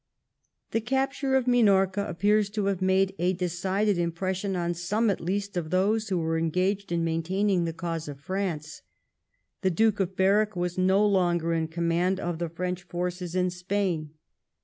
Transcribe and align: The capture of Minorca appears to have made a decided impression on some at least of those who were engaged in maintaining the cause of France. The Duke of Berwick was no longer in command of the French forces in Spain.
The 0.71 0.81
capture 0.81 1.35
of 1.35 1.45
Minorca 1.45 2.09
appears 2.09 2.49
to 2.49 2.65
have 2.65 2.81
made 2.81 3.13
a 3.19 3.33
decided 3.33 3.99
impression 3.99 4.55
on 4.55 4.73
some 4.73 5.11
at 5.11 5.21
least 5.21 5.55
of 5.55 5.69
those 5.69 6.09
who 6.09 6.17
were 6.17 6.39
engaged 6.39 6.91
in 6.91 7.03
maintaining 7.03 7.65
the 7.65 7.71
cause 7.73 8.07
of 8.07 8.19
France. 8.19 8.81
The 9.61 9.69
Duke 9.69 9.99
of 9.99 10.15
Berwick 10.15 10.55
was 10.55 10.75
no 10.75 11.05
longer 11.05 11.53
in 11.53 11.67
command 11.67 12.19
of 12.19 12.39
the 12.39 12.49
French 12.49 12.81
forces 12.81 13.35
in 13.35 13.51
Spain. 13.51 14.15